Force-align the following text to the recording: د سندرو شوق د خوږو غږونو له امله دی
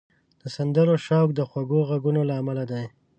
د 0.41 0.43
سندرو 0.55 0.95
شوق 1.05 1.29
د 1.35 1.39
خوږو 1.49 1.79
غږونو 1.89 2.21
له 2.29 2.33
امله 2.41 2.63
دی 2.71 2.85